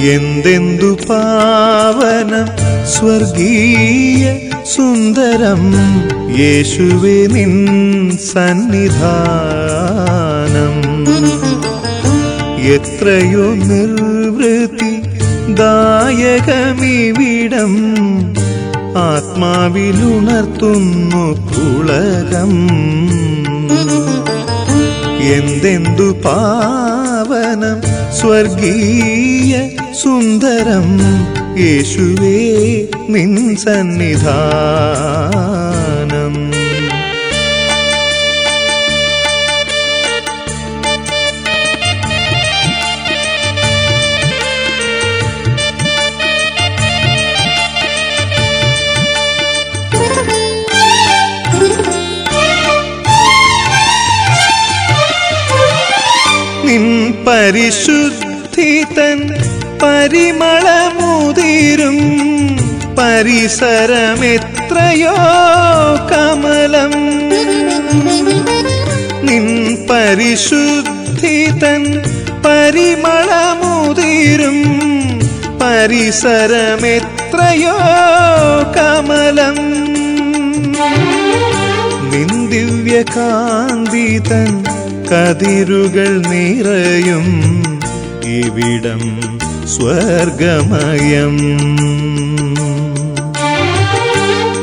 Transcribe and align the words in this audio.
എന്തെന്തു 0.00 0.98
പാവനം 1.08 2.46
സ്വർഗീയ 2.86 4.38
സുന്ദരം? 4.64 5.74
യേശുവെ 6.38 7.26
നിൻ 7.26 7.52
സന്നിധാനം. 8.32 8.66
എത്രയോ 12.62 13.54
നിർവൃത്തി 13.54 15.02
ദായകമിവിടം 15.54 16.34
ആത്മാവിലുണർത്തുന്നു 18.96 19.94
പുളകം. 21.48 22.68
എന്തെന്തു 25.20 26.16
പാവനം 26.24 27.05
സ്വർഗീയ 28.18 29.54
സുന്ദരം 30.02 30.88
യേശുവേ 31.60 32.38
നിൻ 33.08 33.56
സന്നിധാനം 33.56 35.65
നിൻ 57.26 57.32
പരിശുദ്ധി 57.32 58.70
തൻ 58.98 59.18
പരിമളമുതിരും 59.82 61.98
പരിസരമെത്രയോ 62.98 65.16
കമലം. 66.10 66.92
നിൻ 69.26 69.46
പരിശുദ്ധിതൻ 69.90 71.82
പരിമളമുതിരും 72.46 74.58
പരിസരമെത്രയോ 75.62 77.76
കമലം. 78.76 79.58
നിൻ 82.10 82.30
ദിവ്യകാന്തിതൻ 82.50 84.50
കതിരുകൾ 85.12 86.22
നിറയും 86.28 87.24
ഇവിടം 88.24 89.20
സ്വർഗമയം. 89.66 91.36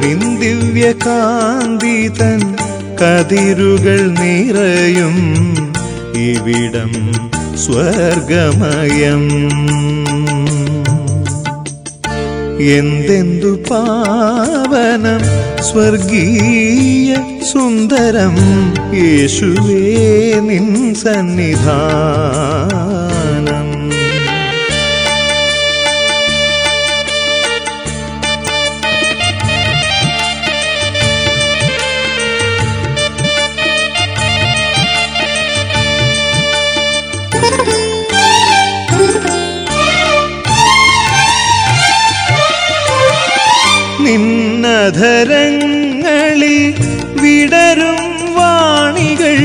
നിന്ദിവ്യകാന്തി 0.00 2.08
തൻ 2.08 2.56
കതിരുകൾ 3.02 4.16
നിറയും 4.20 5.16
ഇവിടം 6.16 6.92
സ്വർഗമയം. 7.58 9.28
എന്തെന്തു 12.60 13.58
പാവനം 13.70 15.22
സ്വർഗീയ 15.62 17.14
സുന്ദരം 17.52 18.36
യേശുവേ 18.94 20.40
നിൻ 20.40 20.94
സന്നിധാനം. 20.94 23.73
നിന്നധരങ്ങളിൽ 44.64 46.56
വിടരും 47.22 47.98
വാണികൾ. 48.36 49.36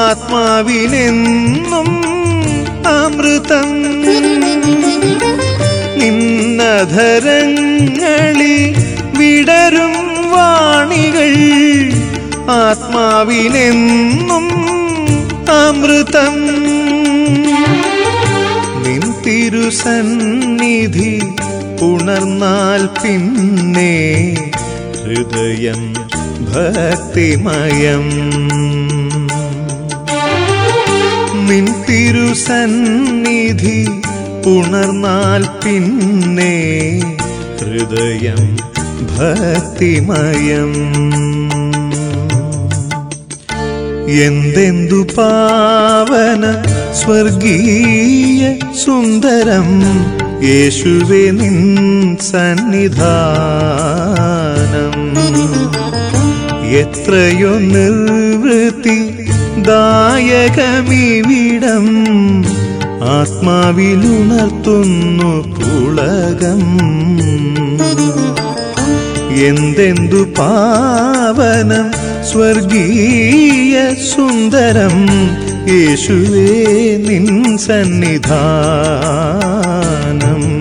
ആത്മാവിനെന്നും 0.00 1.88
അമൃതം 2.98 3.68
നിന്നധരങ്ങളിൽ 6.00 6.74
വിടരും 9.18 9.94
വാണികൾ. 10.30 11.32
ആത്മാവിനെന്നും 12.60 14.46
അമൃതം 15.62 16.36
നിൻ 18.84 19.02
തിരുസന്നിധി 19.26 21.12
ഉണർന്നാൽ 21.80 22.86
പിന്നെ 23.02 23.92
ഹൃദയം 25.02 25.92
ഭക്തിമയം. 26.52 28.06
നിൻ 31.48 31.66
തിരുസന്നിധി 31.88 33.80
ഉണർന്നാൽ 34.46 35.44
പിന്നെ 35.64 36.54
ഹൃദയം 37.60 38.42
ഭക്തിമയം. 39.18 40.72
എന്തെന്തു 44.26 45.06
പാവന 45.16 46.44
സ്വർഗീയ 46.92 48.42
സുന്ദരം 48.84 49.68
യേശുവേ 50.42 51.30
നിൻ 51.30 52.16
സന്നിധാനം. 52.16 53.18
എത്രയോ 56.70 57.48
നിർവൃത്തി 57.48 59.26
ദായകമിവിടം 59.62 62.06
ആത്മാവിലുണർത്തുന്നു 63.02 65.54
പുളകം. 65.54 66.78
എന്തെന്തു 69.46 70.28
പാവനം 70.38 71.90
സ്വർഗീയ 72.32 73.94
സുന്ദരം 73.94 75.06
യേശുവേ 75.74 76.48
നിൻ 77.08 77.58
സന്നിധാനം. 77.58 79.77
ஞானம் 80.10 80.57